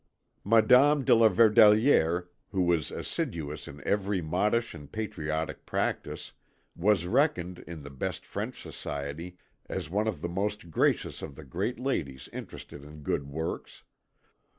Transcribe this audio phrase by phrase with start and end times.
[0.43, 6.33] Madame de la Verdelière, who was assiduous in every modish and patriotic practice,
[6.75, 9.37] was reckoned, in the best French society,
[9.69, 13.83] as one of the most gracious of the great ladies interested in good works.